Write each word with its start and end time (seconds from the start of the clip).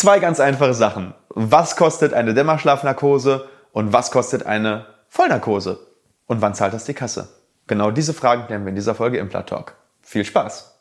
Zwei 0.00 0.18
ganz 0.18 0.40
einfache 0.40 0.72
Sachen. 0.72 1.12
Was 1.28 1.76
kostet 1.76 2.14
eine 2.14 2.32
Dämmerschlafnarkose 2.32 3.46
und 3.72 3.92
was 3.92 4.10
kostet 4.10 4.46
eine 4.46 4.86
Vollnarkose? 5.10 5.78
Und 6.24 6.40
wann 6.40 6.54
zahlt 6.54 6.72
das 6.72 6.86
die 6.86 6.94
Kasse? 6.94 7.28
Genau 7.66 7.90
diese 7.90 8.14
Fragen 8.14 8.46
klären 8.46 8.64
wir 8.64 8.70
in 8.70 8.76
dieser 8.76 8.94
Folge 8.94 9.18
Implant 9.18 9.50
Talk. 9.50 9.74
Viel 10.00 10.24
Spaß! 10.24 10.80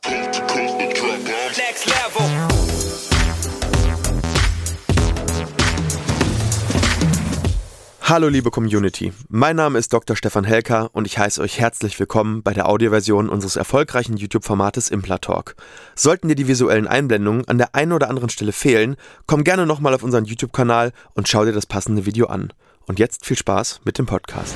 Hallo 8.09 8.27
liebe 8.27 8.49
Community, 8.49 9.13
mein 9.27 9.55
Name 9.55 9.77
ist 9.77 9.93
Dr. 9.93 10.15
Stefan 10.15 10.43
Helker 10.43 10.89
und 10.93 11.05
ich 11.05 11.19
heiße 11.19 11.39
euch 11.39 11.59
herzlich 11.59 11.99
willkommen 11.99 12.41
bei 12.41 12.55
der 12.55 12.67
Audioversion 12.67 13.29
unseres 13.29 13.55
erfolgreichen 13.55 14.17
YouTube-Formates 14.17 14.89
Implatalk. 14.89 15.55
Sollten 15.93 16.27
dir 16.27 16.33
die 16.33 16.47
visuellen 16.47 16.87
Einblendungen 16.87 17.47
an 17.47 17.59
der 17.59 17.75
einen 17.75 17.91
oder 17.91 18.09
anderen 18.09 18.29
Stelle 18.29 18.51
fehlen, 18.51 18.95
komm 19.27 19.43
gerne 19.43 19.67
nochmal 19.67 19.93
auf 19.93 20.01
unseren 20.01 20.25
YouTube-Kanal 20.25 20.91
und 21.13 21.27
schau 21.27 21.45
dir 21.45 21.51
das 21.51 21.67
passende 21.67 22.07
Video 22.07 22.25
an. 22.25 22.51
Und 22.87 22.97
jetzt 22.97 23.27
viel 23.27 23.37
Spaß 23.37 23.81
mit 23.85 23.99
dem 23.99 24.07
Podcast. 24.07 24.55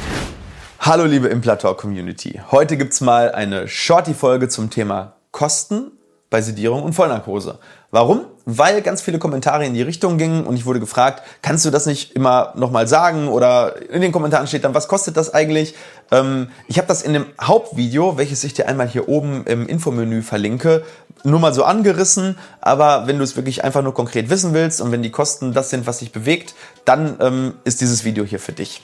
Hallo 0.80 1.05
liebe 1.05 1.27
Implatalk 1.27 1.77
Community, 1.77 2.41
heute 2.49 2.75
gibt's 2.75 3.02
mal 3.02 3.31
eine 3.33 3.67
Shorty-Folge 3.67 4.49
zum 4.49 4.72
Thema 4.72 5.17
Kosten 5.30 5.91
bei 6.31 6.41
Sedierung 6.41 6.81
und 6.81 6.94
Vollnarkose. 6.94 7.59
Warum? 7.91 8.25
Weil 8.45 8.81
ganz 8.81 9.02
viele 9.02 9.20
Kommentare 9.20 9.65
in 9.65 9.73
die 9.73 9.81
Richtung 9.81 10.17
gingen 10.17 10.45
und 10.45 10.57
ich 10.57 10.65
wurde 10.65 10.81
gefragt, 10.81 11.23
kannst 11.41 11.63
du 11.63 11.70
das 11.70 11.85
nicht 11.85 12.11
immer 12.13 12.52
nochmal 12.55 12.88
sagen? 12.89 13.29
Oder 13.29 13.89
in 13.89 14.02
den 14.02 14.11
Kommentaren 14.11 14.47
steht 14.47 14.66
dann, 14.66 14.73
was 14.73 14.89
kostet 14.89 15.16
das 15.16 15.33
eigentlich? 15.33 15.75
Ähm, 16.11 16.49
ich 16.67 16.77
habe 16.77 16.88
das 16.88 17.03
in 17.03 17.13
dem 17.13 17.25
Hauptvideo, 17.41 18.17
welches 18.17 18.43
ich 18.43 18.53
dir 18.53 18.67
einmal 18.67 18.88
hier 18.88 19.07
oben 19.07 19.45
im 19.45 19.66
Infomenü 19.66 20.21
verlinke, 20.21 20.83
nur 21.23 21.39
mal 21.39 21.53
so 21.53 21.63
angerissen. 21.63 22.38
Aber 22.59 23.07
wenn 23.07 23.17
du 23.17 23.23
es 23.23 23.38
wirklich 23.38 23.63
einfach 23.63 23.81
nur 23.81 23.93
konkret 23.93 24.29
wissen 24.29 24.53
willst 24.53 24.81
und 24.81 24.91
wenn 24.91 25.03
die 25.03 25.11
Kosten 25.11 25.53
das 25.53 25.69
sind, 25.69 25.88
was 25.88 25.99
dich 25.99 26.11
bewegt, 26.11 26.53
dann 26.83 27.16
ähm, 27.21 27.53
ist 27.63 27.80
dieses 27.80 28.03
Video 28.03 28.25
hier 28.25 28.39
für 28.39 28.52
dich. 28.52 28.81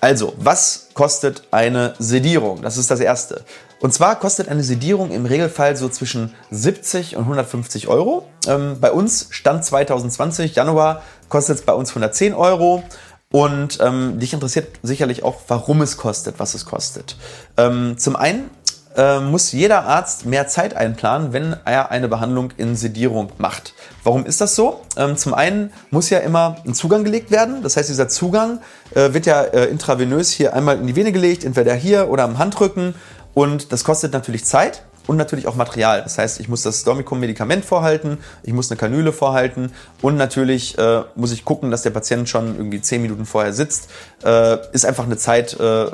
Also, 0.00 0.34
was 0.38 0.88
kostet 0.94 1.42
eine 1.50 1.94
Sedierung? 1.98 2.62
Das 2.62 2.76
ist 2.76 2.90
das 2.90 3.00
Erste. 3.00 3.44
Und 3.80 3.94
zwar 3.94 4.18
kostet 4.18 4.48
eine 4.48 4.64
Sedierung 4.64 5.10
im 5.10 5.24
Regelfall 5.24 5.76
so 5.76 5.88
zwischen 5.88 6.34
70 6.50 7.16
und 7.16 7.22
150 7.22 7.88
Euro. 7.88 8.26
Ähm, 8.46 8.78
bei 8.80 8.90
uns 8.90 9.28
stand 9.30 9.64
2020, 9.64 10.54
Januar, 10.54 11.02
kostet 11.28 11.58
es 11.58 11.62
bei 11.62 11.72
uns 11.72 11.90
110 11.90 12.34
Euro. 12.34 12.82
Und 13.30 13.78
ähm, 13.80 14.18
dich 14.18 14.32
interessiert 14.32 14.78
sicherlich 14.82 15.22
auch, 15.22 15.36
warum 15.48 15.82
es 15.82 15.96
kostet, 15.96 16.38
was 16.38 16.54
es 16.54 16.64
kostet. 16.64 17.16
Ähm, 17.56 17.98
zum 17.98 18.16
einen 18.16 18.50
äh, 18.96 19.20
muss 19.20 19.52
jeder 19.52 19.84
Arzt 19.84 20.26
mehr 20.26 20.48
Zeit 20.48 20.74
einplanen, 20.74 21.32
wenn 21.32 21.54
er 21.64 21.90
eine 21.90 22.08
Behandlung 22.08 22.52
in 22.56 22.74
Sedierung 22.74 23.30
macht. 23.38 23.74
Warum 24.02 24.26
ist 24.26 24.40
das 24.40 24.56
so? 24.56 24.80
Ähm, 24.96 25.16
zum 25.16 25.34
einen 25.34 25.72
muss 25.90 26.10
ja 26.10 26.18
immer 26.18 26.56
ein 26.66 26.74
Zugang 26.74 27.04
gelegt 27.04 27.30
werden. 27.30 27.62
Das 27.62 27.76
heißt, 27.76 27.88
dieser 27.88 28.08
Zugang 28.08 28.60
äh, 28.94 29.12
wird 29.12 29.26
ja 29.26 29.42
äh, 29.42 29.66
intravenös 29.66 30.32
hier 30.32 30.54
einmal 30.54 30.78
in 30.78 30.86
die 30.86 30.96
Vene 30.96 31.12
gelegt, 31.12 31.44
entweder 31.44 31.74
hier 31.74 32.08
oder 32.08 32.24
am 32.24 32.38
Handrücken. 32.38 32.94
Und 33.38 33.70
das 33.70 33.84
kostet 33.84 34.14
natürlich 34.14 34.44
Zeit 34.44 34.82
und 35.06 35.16
natürlich 35.16 35.46
auch 35.46 35.54
Material. 35.54 36.02
Das 36.02 36.18
heißt, 36.18 36.40
ich 36.40 36.48
muss 36.48 36.62
das 36.62 36.82
Dormicum-Medikament 36.82 37.64
vorhalten, 37.64 38.18
ich 38.42 38.52
muss 38.52 38.68
eine 38.68 38.76
Kanüle 38.76 39.12
vorhalten 39.12 39.72
und 40.02 40.16
natürlich 40.16 40.76
äh, 40.76 41.02
muss 41.14 41.30
ich 41.30 41.44
gucken, 41.44 41.70
dass 41.70 41.82
der 41.82 41.90
Patient 41.90 42.28
schon 42.28 42.56
irgendwie 42.56 42.80
zehn 42.80 43.00
Minuten 43.00 43.26
vorher 43.26 43.52
sitzt. 43.52 43.90
Äh, 44.24 44.56
ist 44.72 44.84
einfach 44.84 45.04
eine 45.04 45.16
Zeit, 45.16 45.52
äh, 45.52 45.86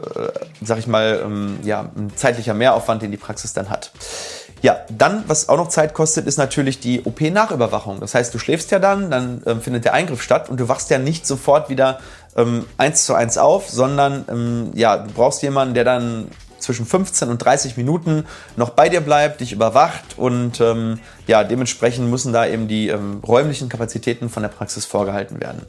sag 0.63 0.79
ich 0.79 0.87
mal, 0.87 1.21
ähm, 1.23 1.59
ja, 1.65 1.91
ein 1.95 2.17
zeitlicher 2.17 2.55
Mehraufwand, 2.55 3.03
den 3.03 3.11
die 3.11 3.19
Praxis 3.19 3.53
dann 3.53 3.69
hat. 3.69 3.93
Ja, 4.63 4.79
dann, 4.89 5.25
was 5.27 5.51
auch 5.51 5.59
noch 5.59 5.69
Zeit 5.69 5.93
kostet, 5.93 6.27
ist 6.27 6.39
natürlich 6.39 6.81
die 6.81 7.05
OP-Nachüberwachung. 7.05 8.01
Das 8.01 8.15
heißt, 8.15 8.33
du 8.33 8.39
schläfst 8.39 8.71
ja 8.71 8.79
dann, 8.79 9.11
dann 9.11 9.43
ähm, 9.45 9.61
findet 9.61 9.85
der 9.85 9.93
Eingriff 9.93 10.23
statt 10.23 10.49
und 10.49 10.61
du 10.61 10.71
wachst 10.71 10.89
ja 10.89 10.99
nicht 10.99 11.27
sofort 11.27 11.69
wieder 11.69 11.99
ähm, 12.37 12.65
eins 12.79 13.05
zu 13.05 13.13
eins 13.13 13.37
auf, 13.37 13.69
sondern 13.69 14.25
ähm, 14.31 14.71
ja, 14.73 14.97
du 14.97 15.13
brauchst 15.13 15.43
jemanden, 15.43 15.75
der 15.75 15.85
dann 15.85 16.29
zwischen 16.65 16.87
15 16.87 17.29
und 17.29 17.39
30 17.39 17.77
Minuten 17.77 18.27
noch 18.57 18.71
bei 18.71 18.89
dir 18.89 19.01
bleibt, 19.01 19.41
dich 19.41 19.53
überwacht 19.53 20.17
und 20.17 20.61
ähm, 20.61 20.99
ja, 21.27 21.45
dementsprechend 21.45 22.11
müssen 22.11 22.33
da 22.33 22.47
eben 22.47 22.69
die 22.69 22.89
ähm, 22.89 23.21
räumlichen 23.27 23.69
Kapazitäten 23.69 24.29
von 24.31 24.43
der 24.43 24.51
Praxis 24.51 24.85
vorgehalten 24.87 25.41
werden. 25.41 25.63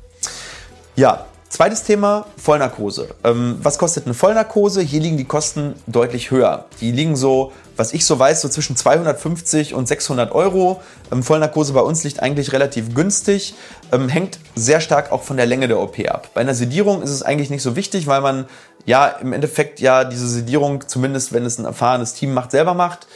Ja, 0.96 1.26
Zweites 1.50 1.84
Thema, 1.84 2.26
Vollnarkose. 2.38 3.10
Ähm, 3.24 3.60
was 3.62 3.78
kostet 3.78 4.06
eine 4.06 4.14
Vollnarkose? 4.14 4.82
Hier 4.82 5.00
liegen 5.00 5.16
die 5.16 5.26
Kosten 5.26 5.76
deutlich 5.88 6.32
höher. 6.32 6.66
Die 6.82 6.92
liegen 6.92 7.16
so, 7.16 7.54
was 7.78 7.94
ich 7.94 8.04
so 8.06 8.18
weiß, 8.18 8.42
so 8.42 8.50
zwischen 8.50 8.76
250 8.76 9.74
und 9.74 9.88
600 9.88 10.32
Euro. 10.34 10.82
Ähm, 11.12 11.24
Vollnarkose 11.24 11.74
bei 11.74 11.82
uns 11.82 12.04
liegt 12.04 12.20
eigentlich 12.20 12.52
relativ 12.52 12.94
günstig, 12.94 13.54
ähm, 13.92 14.10
hängt 14.10 14.40
sehr 14.56 14.82
stark 14.82 15.12
auch 15.12 15.22
von 15.22 15.38
der 15.38 15.46
Länge 15.46 15.68
der 15.68 15.80
OP 15.80 16.00
ab. 16.10 16.32
Bei 16.34 16.42
einer 16.42 16.56
Sedierung 16.56 17.02
ist 17.02 17.12
es 17.12 17.22
eigentlich 17.22 17.52
nicht 17.52 17.64
so 17.64 17.76
wichtig, 17.76 18.08
weil 18.08 18.22
man 18.22 18.48
ja 18.86 19.08
im 19.08 19.32
Endeffekt 19.32 19.80
ja 19.80 20.04
diese 20.04 20.28
Sedierung, 20.28 20.88
zumindest 20.88 21.32
wenn 21.32 21.46
es 21.46 21.58
ein 21.58 21.66
erfahrenes 21.66 22.16
Team 22.16 22.34
macht, 22.34 22.52
selber 22.52 22.74
macht. 22.74 23.08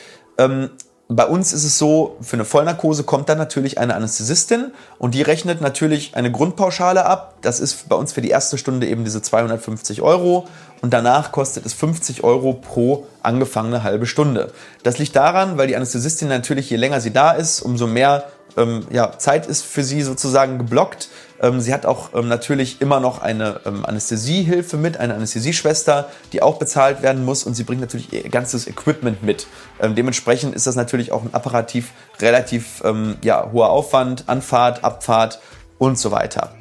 Bei 1.12 1.26
uns 1.26 1.54
ist 1.54 1.64
es 1.64 1.80
so, 1.80 2.18
für 2.22 2.36
eine 2.36 2.46
Vollnarkose 2.46 3.04
kommt 3.04 3.30
dann 3.30 3.40
natürlich 3.40 3.80
eine 3.80 3.96
Anästhesistin 3.96 4.72
und 5.00 5.16
die 5.16 5.24
rechnet 5.24 5.60
natürlich 5.60 6.16
eine 6.16 6.32
Grundpauschale 6.32 7.04
ab. 7.04 7.34
Das 7.42 7.60
ist 7.60 7.90
bei 7.90 7.96
uns 7.96 8.14
für 8.14 8.22
die 8.22 8.30
erste 8.30 8.60
Stunde 8.60 8.88
eben 8.88 9.04
diese 9.04 9.20
250 9.20 10.04
Euro 10.04 10.48
und 10.84 10.94
danach 10.94 11.32
kostet 11.32 11.66
es 11.66 11.74
50 11.74 12.24
Euro 12.24 12.54
pro 12.54 13.08
angefangene 13.24 13.82
halbe 13.82 14.06
Stunde. 14.06 14.52
Das 14.84 15.00
liegt 15.00 15.16
daran, 15.16 15.58
weil 15.58 15.66
die 15.66 15.76
Anästhesistin 15.76 16.28
natürlich, 16.28 16.70
je 16.70 16.78
länger 16.78 17.02
sie 17.02 17.12
da 17.12 17.32
ist, 17.32 17.62
umso 17.62 17.88
mehr 17.88 18.26
ähm, 18.56 18.86
ja, 18.92 19.18
Zeit 19.18 19.48
ist 19.48 19.64
für 19.64 19.84
sie 19.84 20.04
sozusagen 20.04 20.60
geblockt. 20.60 21.10
Ähm, 21.42 21.62
sie 21.62 21.74
hat 21.74 21.86
auch 21.86 22.14
ähm, 22.14 22.28
natürlich 22.28 22.82
immer 22.82 23.00
noch 23.00 23.22
eine 23.22 23.62
ähm, 23.66 23.86
Anästhesiehilfe 23.86 24.78
mit, 24.78 24.98
eine 24.98 25.16
Anästhesieschwester, 25.16 26.10
die 26.34 26.42
auch 26.42 26.58
bezahlt 26.58 27.02
werden 27.02 27.26
muss 27.26 27.44
und 27.44 27.54
sie 27.54 27.64
bringt 27.64 27.82
natürlich 27.82 28.12
ihr 28.14 28.28
ganzes 28.30 28.68
Equipment 28.68 29.24
mit. 29.24 29.48
Dementsprechend 29.82 30.56
ist 30.56 30.68
das 30.68 30.76
natürlich 30.76 31.12
auch 31.12 31.24
ein 31.24 31.34
apparativ 31.34 31.92
relativ 32.20 32.84
ja, 33.22 33.50
hoher 33.52 33.70
Aufwand, 33.70 34.26
Anfahrt, 34.28 34.84
Abfahrt 34.84 35.40
und 35.78 35.98
so 35.98 36.12
weiter. 36.12 36.54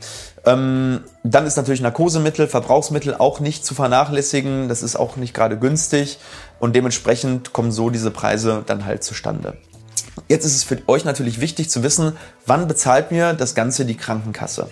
Dann 0.44 1.02
ist 1.24 1.56
natürlich 1.56 1.80
Narkosemittel, 1.80 2.46
Verbrauchsmittel 2.46 3.14
auch 3.14 3.40
nicht 3.40 3.64
zu 3.64 3.74
vernachlässigen. 3.74 4.68
Das 4.68 4.82
ist 4.82 4.96
auch 4.96 5.16
nicht 5.16 5.34
gerade 5.34 5.58
günstig 5.58 6.18
und 6.60 6.76
dementsprechend 6.76 7.52
kommen 7.52 7.72
so 7.72 7.90
diese 7.90 8.10
Preise 8.10 8.62
dann 8.66 8.84
halt 8.84 9.02
zustande. 9.02 9.56
Jetzt 10.28 10.44
ist 10.44 10.56
es 10.56 10.64
für 10.64 10.78
euch 10.86 11.04
natürlich 11.04 11.40
wichtig 11.40 11.70
zu 11.70 11.82
wissen, 11.82 12.16
wann 12.46 12.68
bezahlt 12.68 13.10
mir 13.10 13.32
das 13.32 13.54
Ganze 13.54 13.84
die 13.84 13.96
Krankenkasse. 13.96 14.68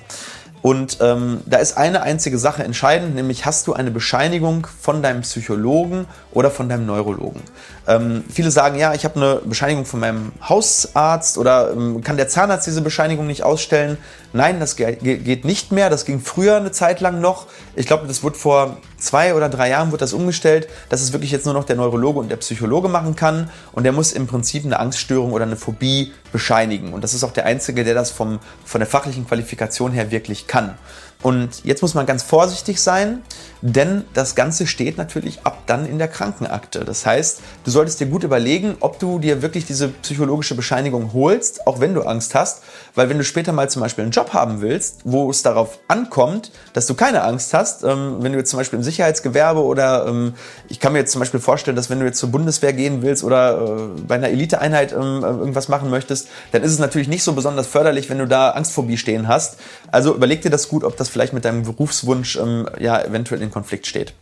Und 0.67 0.99
ähm, 1.01 1.43
da 1.47 1.59
ist 1.59 1.77
eine 1.77 2.03
einzige 2.03 2.39
Sache 2.39 2.65
entscheidend, 2.65 3.15
nämlich 3.15 3.47
hast 3.47 3.69
du 3.69 3.75
eine 3.75 3.93
Bescheinigung 3.93 4.67
von 4.81 5.01
deinem 5.01 5.21
Psychologen 5.21 6.07
oder 6.33 6.51
von 6.51 6.69
deinem 6.69 6.87
Neurologen. 6.87 7.41
Ähm, 7.87 8.25
viele 8.29 8.51
sagen, 8.51 8.77
ja, 8.77 8.93
ich 8.93 9.05
habe 9.05 9.15
eine 9.15 9.35
Bescheinigung 9.45 9.85
von 9.85 10.01
meinem 10.01 10.33
Hausarzt 10.43 11.39
oder 11.39 11.71
ähm, 11.71 12.03
kann 12.03 12.17
der 12.17 12.29
Zahnarzt 12.29 12.67
diese 12.67 12.81
Bescheinigung 12.81 13.29
nicht 13.29 13.45
ausstellen? 13.45 13.97
Nein, 14.33 14.59
das 14.59 14.75
geht 14.75 15.45
nicht 15.45 15.71
mehr. 15.71 15.89
Das 15.89 16.05
ging 16.05 16.21
früher 16.21 16.57
eine 16.57 16.73
Zeit 16.73 17.01
lang 17.01 17.21
noch. 17.21 17.47
Ich 17.77 17.87
glaube, 17.87 18.09
das 18.09 18.25
wurde 18.25 18.37
vor 18.37 18.79
zwei 18.97 19.35
oder 19.35 19.49
drei 19.49 19.71
Jahren 19.71 19.91
wird 19.91 20.03
das 20.03 20.13
umgestellt, 20.13 20.69
dass 20.89 21.01
es 21.01 21.13
wirklich 21.13 21.31
jetzt 21.31 21.45
nur 21.45 21.55
noch 21.55 21.65
der 21.65 21.77
Neurologe 21.77 22.19
und 22.19 22.31
der 22.31 22.37
Psychologe 22.37 22.89
machen 22.89 23.17
kann. 23.17 23.51
Und 23.73 23.85
der 23.85 23.93
muss 23.93 24.13
im 24.13 24.27
Prinzip 24.27 24.65
eine 24.65 24.79
Angststörung 24.79 25.33
oder 25.33 25.45
eine 25.45 25.57
Phobie 25.57 26.13
bescheinigen. 26.33 26.93
Und 26.93 27.03
das 27.05 27.15
ist 27.15 27.25
auch 27.25 27.33
der 27.33 27.47
Einzige, 27.47 27.85
der 27.85 27.95
das 27.95 28.11
vom, 28.11 28.39
von 28.65 28.81
der 28.81 28.89
fachlichen 28.89 29.27
Qualifikation 29.27 29.93
her 29.93 30.11
wirklich 30.11 30.47
kann. 30.47 30.77
Und 31.23 31.65
jetzt 31.65 31.83
muss 31.83 31.95
man 31.95 32.07
ganz 32.07 32.23
vorsichtig 32.23 32.81
sein, 32.81 33.23
denn 33.63 34.05
das 34.15 34.35
Ganze 34.35 34.67
steht 34.67 34.99
natürlich 34.99 35.41
ab 35.45 35.63
dann 35.67 35.87
in 35.87 35.99
der 35.99 36.09
Krankenakte. 36.09 36.85
Das 36.85 37.07
heißt, 37.07 37.41
du 37.65 37.71
solltest 37.71 37.99
dir 38.01 38.07
gut 38.07 38.23
überlegen, 38.23 38.77
ob 38.81 38.99
du 38.99 39.19
dir 39.19 39.43
wirklich 39.43 39.65
diese 39.65 39.89
psychologische 39.89 40.55
Bescheinigung 40.55 41.13
holst, 41.13 41.67
auch 41.67 41.81
wenn 41.81 41.95
du 41.95 42.03
Angst 42.03 42.35
hast, 42.35 42.63
weil 42.95 43.09
wenn 43.09 43.19
du 43.19 43.25
später 43.25 43.53
mal 43.53 43.69
zum 43.69 43.83
Beispiel 43.83 44.03
einen 44.03 44.13
Job 44.13 44.35
haben 44.35 44.61
willst, 44.61 45.01
wo 45.05 45.31
es 45.31 45.43
darauf 45.43 45.79
ankommt, 45.89 46.53
dass 46.75 46.87
du 46.87 46.95
keine 46.95 47.23
Angst 47.23 47.55
hast, 47.55 47.83
ähm, 47.83 48.19
wenn 48.21 48.33
du 48.33 48.39
jetzt 48.39 48.51
zum 48.51 48.59
Beispiel 48.59 48.79
im 48.79 48.85
Sicherheitsgewerbe 48.85 49.65
oder 49.65 50.07
ähm, 50.07 50.35
ich 50.69 50.79
kann 50.79 50.93
mir 50.93 51.01
jetzt 51.01 51.13
zum 51.13 51.21
Beispiel 51.21 51.41
vorstellen, 51.41 51.77
dass 51.77 51.91
wenn 51.91 51.99
du 51.99 52.07
jetzt 52.07 52.19
zur 52.19 52.31
Bundeswehr 52.31 52.73
gehen 52.73 53.03
willst 53.03 53.25
oder 53.25 53.63
äh, 53.97 54.01
bei 54.07 54.17
einer 54.17 54.29
Eliteeinheit 54.29 54.93
ähm, 54.93 55.23
irgendwas 55.23 55.69
machen 55.69 55.91
möchtest, 55.91 56.29
dann 56.53 56.63
ist 56.63 56.73
es 56.73 56.79
natürlich 56.79 57.09
nicht 57.09 57.25
so 57.25 57.33
besonders 57.33 57.67
förderlich, 57.67 58.11
wenn 58.11 58.19
du 58.19 58.29
da 58.29 58.51
Angstphobie 58.51 58.97
stehen 58.97 59.29
hast. 59.29 59.57
Also 59.91 60.15
überleg 60.15 60.43
dir 60.43 60.51
das 60.51 60.69
gut, 60.69 60.85
ob 60.85 60.97
das 60.97 61.06
vielleicht 61.09 61.33
mit 61.33 61.45
deinem 61.45 61.63
Berufswunsch 61.63 62.37
ähm, 62.37 62.69
ja 62.79 63.03
eventuell 63.03 63.43
in 63.43 63.51
Konflikt 63.51 63.87
steht. 63.87 64.15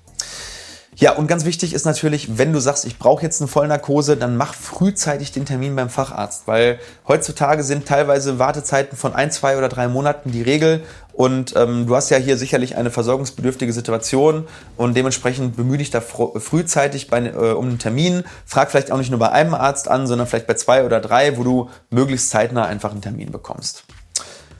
Ja, 0.96 1.12
und 1.12 1.26
ganz 1.26 1.44
wichtig 1.44 1.74
ist 1.74 1.86
natürlich, 1.86 2.38
wenn 2.38 2.52
du 2.52 2.60
sagst, 2.60 2.84
ich 2.84 2.98
brauche 3.00 3.24
jetzt 3.24 3.40
eine 3.40 3.48
Vollnarkose, 3.48 4.16
dann 4.16 4.36
mach 4.36 4.54
frühzeitig 4.54 5.32
den 5.32 5.44
Termin 5.44 5.74
beim 5.74 5.90
Facharzt, 5.90 6.46
weil 6.46 6.78
heutzutage 7.08 7.64
sind 7.64 7.86
teilweise 7.86 8.38
Wartezeiten 8.38 8.96
von 8.96 9.12
ein, 9.12 9.32
zwei 9.32 9.58
oder 9.58 9.68
drei 9.68 9.88
Monaten 9.88 10.30
die 10.30 10.42
Regel 10.42 10.84
und 11.12 11.56
ähm, 11.56 11.88
du 11.88 11.96
hast 11.96 12.10
ja 12.10 12.18
hier 12.18 12.36
sicherlich 12.36 12.76
eine 12.76 12.92
versorgungsbedürftige 12.92 13.72
Situation 13.72 14.46
und 14.76 14.96
dementsprechend 14.96 15.56
bemühe 15.56 15.78
dich 15.78 15.90
da 15.90 16.00
frühzeitig 16.00 17.08
bei, 17.08 17.26
äh, 17.26 17.52
um 17.52 17.66
einen 17.66 17.78
Termin. 17.80 18.22
Frag 18.46 18.70
vielleicht 18.70 18.92
auch 18.92 18.98
nicht 18.98 19.10
nur 19.10 19.18
bei 19.18 19.30
einem 19.30 19.54
Arzt 19.54 19.88
an, 19.88 20.06
sondern 20.06 20.28
vielleicht 20.28 20.46
bei 20.46 20.54
zwei 20.54 20.84
oder 20.84 21.00
drei, 21.00 21.36
wo 21.36 21.42
du 21.42 21.70
möglichst 21.90 22.30
zeitnah 22.30 22.66
einfach 22.66 22.92
einen 22.92 23.02
Termin 23.02 23.32
bekommst. 23.32 23.84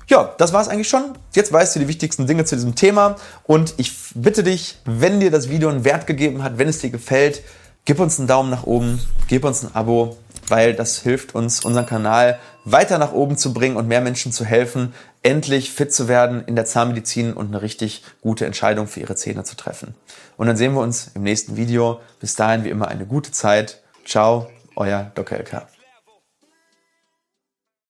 Ja, 0.09 0.35
das 0.39 0.53
war 0.53 0.61
es 0.61 0.69
eigentlich 0.69 0.89
schon. 0.89 1.13
Jetzt 1.33 1.53
weißt 1.53 1.75
du 1.75 1.81
die 1.81 1.89
wichtigsten 1.89 2.27
Dinge 2.27 2.45
zu 2.45 2.55
diesem 2.55 2.75
Thema 2.75 3.17
und 3.45 3.75
ich 3.77 3.95
bitte 4.15 4.43
dich, 4.43 4.79
wenn 4.85 5.21
dir 5.21 5.31
das 5.31 5.49
Video 5.49 5.69
einen 5.69 5.85
Wert 5.85 6.07
gegeben 6.07 6.43
hat, 6.43 6.59
wenn 6.59 6.69
es 6.69 6.79
dir 6.79 6.91
gefällt, 6.91 7.43
gib 7.85 8.01
uns 8.01 8.19
einen 8.19 8.29
Daumen 8.29 8.51
nach 8.51 8.65
oben, 8.65 9.01
gib 9.29 9.45
uns 9.45 9.63
ein 9.63 9.75
Abo, 9.75 10.17
weil 10.49 10.75
das 10.75 10.99
hilft 10.99 11.35
uns, 11.35 11.65
unseren 11.65 11.87
Kanal 11.87 12.39
weiter 12.65 12.99
nach 12.99 13.13
oben 13.13 13.37
zu 13.37 13.53
bringen 13.53 13.77
und 13.77 13.89
mehr 13.89 14.01
Menschen 14.01 14.33
zu 14.33 14.45
helfen, 14.45 14.95
endlich 15.23 15.71
fit 15.71 15.93
zu 15.93 16.09
werden 16.09 16.45
in 16.47 16.57
der 16.57 16.65
Zahnmedizin 16.65 17.33
und 17.33 17.49
eine 17.49 17.63
richtig 17.63 18.05
gute 18.21 18.47
Entscheidung 18.47 18.87
für 18.87 19.01
ihre 19.01 19.17
Zähne 19.17 19.45
zu 19.45 19.57
treffen. 19.57 19.95
Und 20.37 20.47
dann 20.47 20.57
sehen 20.57 20.75
wir 20.75 20.81
uns 20.81 21.11
im 21.15 21.23
nächsten 21.23 21.57
Video. 21.57 22.01
Bis 22.21 22.35
dahin 22.37 22.65
wie 22.65 22.71
immer 22.71 22.89
eine 22.89 23.07
gute 23.07 23.31
Zeit. 23.31 23.81
Ciao, 24.05 24.51
euer 24.77 25.11
Dr. 25.15 25.39
LK. 25.39 25.74